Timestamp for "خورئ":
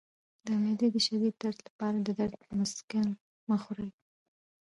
3.63-3.89